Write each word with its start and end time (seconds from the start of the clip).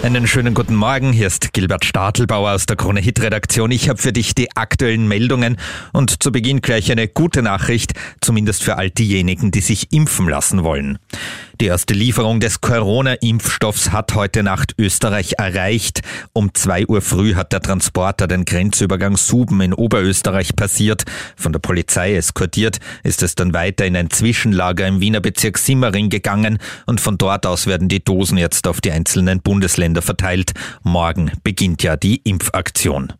Einen 0.00 0.28
schönen 0.28 0.54
guten 0.54 0.76
Morgen, 0.76 1.12
hier 1.12 1.26
ist 1.26 1.52
Gilbert 1.52 1.84
Stadelbauer 1.84 2.52
aus 2.52 2.66
der 2.66 2.76
Krone 2.76 3.00
Hit 3.00 3.20
Redaktion. 3.20 3.72
Ich 3.72 3.88
habe 3.88 4.00
für 4.00 4.12
dich 4.12 4.32
die 4.32 4.56
aktuellen 4.56 5.08
Meldungen 5.08 5.56
und 5.92 6.22
zu 6.22 6.30
Beginn 6.30 6.60
gleich 6.60 6.90
eine 6.92 7.08
gute 7.08 7.42
Nachricht, 7.42 7.94
zumindest 8.20 8.62
für 8.62 8.76
all 8.76 8.90
diejenigen, 8.90 9.50
die 9.50 9.60
sich 9.60 9.92
impfen 9.92 10.28
lassen 10.28 10.62
wollen. 10.62 10.98
Die 11.60 11.66
erste 11.66 11.92
Lieferung 11.92 12.38
des 12.38 12.60
Corona-Impfstoffs 12.60 13.90
hat 13.90 14.14
heute 14.14 14.44
Nacht 14.44 14.74
Österreich 14.78 15.34
erreicht. 15.38 16.02
Um 16.32 16.54
zwei 16.54 16.86
Uhr 16.86 17.02
früh 17.02 17.34
hat 17.34 17.52
der 17.52 17.60
Transporter 17.60 18.28
den 18.28 18.44
Grenzübergang 18.44 19.16
Suben 19.16 19.60
in 19.60 19.74
Oberösterreich 19.74 20.54
passiert. 20.54 21.02
Von 21.36 21.52
der 21.52 21.58
Polizei 21.58 22.14
eskortiert 22.14 22.78
ist 23.02 23.24
es 23.24 23.34
dann 23.34 23.52
weiter 23.54 23.84
in 23.86 23.96
ein 23.96 24.10
Zwischenlager 24.10 24.86
im 24.86 25.00
Wiener 25.00 25.20
Bezirk 25.20 25.58
Simmering 25.58 26.10
gegangen 26.10 26.58
und 26.86 27.00
von 27.00 27.18
dort 27.18 27.44
aus 27.44 27.66
werden 27.66 27.88
die 27.88 28.04
Dosen 28.04 28.38
jetzt 28.38 28.68
auf 28.68 28.80
die 28.80 28.92
einzelnen 28.92 29.40
Bundesländer 29.40 29.87
verteilt. 30.02 30.52
Morgen 30.82 31.32
beginnt 31.42 31.82
ja 31.82 31.96
die 31.96 32.20
Impfaktion. 32.24 33.12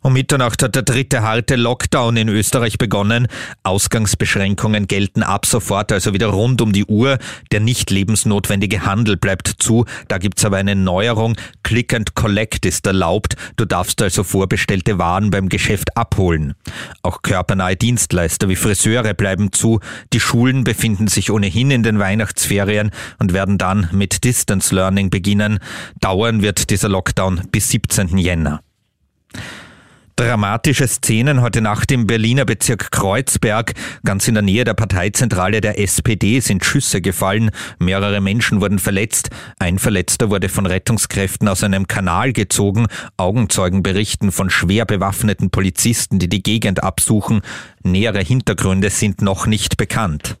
Um 0.00 0.12
Mitternacht 0.12 0.62
hat 0.62 0.76
der 0.76 0.82
dritte 0.82 1.22
harte 1.22 1.56
Lockdown 1.56 2.16
in 2.16 2.28
Österreich 2.28 2.78
begonnen. 2.78 3.26
Ausgangsbeschränkungen 3.64 4.86
gelten 4.86 5.24
ab 5.24 5.44
sofort, 5.44 5.90
also 5.90 6.14
wieder 6.14 6.28
rund 6.28 6.60
um 6.60 6.72
die 6.72 6.84
Uhr. 6.84 7.18
Der 7.50 7.58
nicht 7.58 7.90
lebensnotwendige 7.90 8.86
Handel 8.86 9.16
bleibt 9.16 9.54
zu. 9.58 9.86
Da 10.06 10.18
gibt's 10.18 10.44
aber 10.44 10.58
eine 10.58 10.76
Neuerung. 10.76 11.36
Click 11.64 11.92
and 11.94 12.14
Collect 12.14 12.64
ist 12.64 12.86
erlaubt. 12.86 13.34
Du 13.56 13.64
darfst 13.64 14.00
also 14.00 14.22
vorbestellte 14.22 14.98
Waren 14.98 15.30
beim 15.30 15.48
Geschäft 15.48 15.96
abholen. 15.96 16.54
Auch 17.02 17.22
körpernahe 17.22 17.74
Dienstleister 17.74 18.48
wie 18.48 18.56
Friseure 18.56 19.14
bleiben 19.14 19.52
zu. 19.52 19.80
Die 20.12 20.20
Schulen 20.20 20.62
befinden 20.62 21.08
sich 21.08 21.32
ohnehin 21.32 21.72
in 21.72 21.82
den 21.82 21.98
Weihnachtsferien 21.98 22.92
und 23.18 23.32
werden 23.32 23.58
dann 23.58 23.88
mit 23.90 24.22
Distance 24.22 24.72
Learning 24.72 25.10
beginnen. 25.10 25.58
Dauern 26.00 26.40
wird 26.40 26.70
dieser 26.70 26.88
Lockdown 26.88 27.48
bis 27.50 27.70
17. 27.70 28.16
Jänner. 28.16 28.62
Dramatische 30.18 30.88
Szenen 30.88 31.42
heute 31.42 31.60
Nacht 31.60 31.92
im 31.92 32.08
Berliner 32.08 32.44
Bezirk 32.44 32.90
Kreuzberg. 32.90 33.74
Ganz 34.04 34.26
in 34.26 34.34
der 34.34 34.42
Nähe 34.42 34.64
der 34.64 34.74
Parteizentrale 34.74 35.60
der 35.60 35.78
SPD 35.78 36.40
sind 36.40 36.64
Schüsse 36.64 37.00
gefallen. 37.00 37.52
Mehrere 37.78 38.20
Menschen 38.20 38.60
wurden 38.60 38.80
verletzt. 38.80 39.30
Ein 39.60 39.78
Verletzter 39.78 40.28
wurde 40.28 40.48
von 40.48 40.66
Rettungskräften 40.66 41.46
aus 41.46 41.62
einem 41.62 41.86
Kanal 41.86 42.32
gezogen. 42.32 42.88
Augenzeugen 43.16 43.84
berichten 43.84 44.32
von 44.32 44.50
schwer 44.50 44.86
bewaffneten 44.86 45.50
Polizisten, 45.50 46.18
die 46.18 46.28
die 46.28 46.42
Gegend 46.42 46.82
absuchen. 46.82 47.42
Nähere 47.84 48.20
Hintergründe 48.20 48.90
sind 48.90 49.22
noch 49.22 49.46
nicht 49.46 49.76
bekannt. 49.76 50.36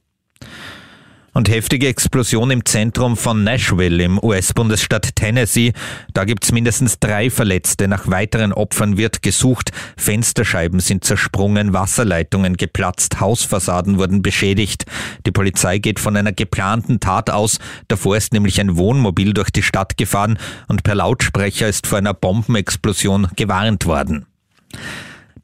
Und 1.38 1.48
heftige 1.48 1.86
Explosion 1.86 2.50
im 2.50 2.64
Zentrum 2.64 3.16
von 3.16 3.44
Nashville 3.44 4.02
im 4.02 4.18
US-Bundesstaat 4.20 5.14
Tennessee. 5.14 5.72
Da 6.12 6.24
gibt 6.24 6.42
es 6.42 6.50
mindestens 6.50 6.98
drei 6.98 7.30
Verletzte. 7.30 7.86
Nach 7.86 8.10
weiteren 8.10 8.52
Opfern 8.52 8.96
wird 8.96 9.22
gesucht. 9.22 9.70
Fensterscheiben 9.96 10.80
sind 10.80 11.04
zersprungen, 11.04 11.72
Wasserleitungen 11.72 12.56
geplatzt, 12.56 13.20
Hausfassaden 13.20 13.98
wurden 13.98 14.20
beschädigt. 14.20 14.86
Die 15.26 15.30
Polizei 15.30 15.78
geht 15.78 16.00
von 16.00 16.16
einer 16.16 16.32
geplanten 16.32 16.98
Tat 16.98 17.30
aus. 17.30 17.60
Davor 17.86 18.16
ist 18.16 18.32
nämlich 18.32 18.60
ein 18.60 18.76
Wohnmobil 18.76 19.32
durch 19.32 19.50
die 19.50 19.62
Stadt 19.62 19.96
gefahren 19.96 20.40
und 20.66 20.82
per 20.82 20.96
Lautsprecher 20.96 21.68
ist 21.68 21.86
vor 21.86 21.98
einer 21.98 22.14
Bombenexplosion 22.14 23.28
gewarnt 23.36 23.86
worden. 23.86 24.26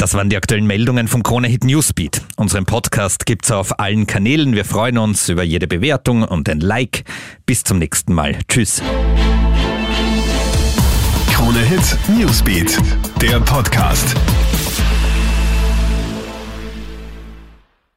Das 0.05 0.13
waren 0.13 0.29
die 0.29 0.37
aktuellen 0.37 0.67
Meldungen 0.67 1.09
vom 1.09 1.23
Krone 1.23 1.49
Hit 1.49 1.65
Newsbeat. 1.65 2.21
Unseren 2.37 2.67
Podcast 2.67 3.25
gibt's 3.25 3.51
auf 3.51 3.81
allen 3.81 4.07
Kanälen. 4.07 4.53
Wir 4.53 4.67
freuen 4.67 4.99
uns 4.99 5.31
über 5.31 5.43
jede 5.43 5.67
Bewertung 5.67 6.25
und 6.25 6.47
ein 6.51 6.61
Like. 6.61 7.05
Bis 7.47 7.65
zum 7.65 7.79
nächsten 7.79 8.13
Mal. 8.13 8.37
Tschüss. 8.47 8.83
Krone 11.33 11.61
Hit 11.61 11.97
Newsbeat, 12.19 12.79
der 13.23 13.41
Podcast. 13.41 14.15